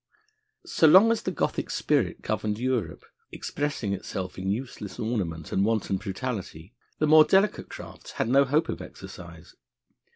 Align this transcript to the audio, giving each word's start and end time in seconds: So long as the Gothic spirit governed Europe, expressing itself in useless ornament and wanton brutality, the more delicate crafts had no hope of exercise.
So 0.65 0.87
long 0.87 1.11
as 1.11 1.21
the 1.21 1.29
Gothic 1.31 1.69
spirit 1.69 2.23
governed 2.23 2.57
Europe, 2.57 3.05
expressing 3.31 3.93
itself 3.93 4.39
in 4.39 4.49
useless 4.49 4.97
ornament 4.97 5.51
and 5.51 5.63
wanton 5.63 5.97
brutality, 5.97 6.73
the 6.97 7.05
more 7.05 7.23
delicate 7.23 7.69
crafts 7.69 8.13
had 8.13 8.27
no 8.27 8.43
hope 8.43 8.67
of 8.67 8.81
exercise. 8.81 9.53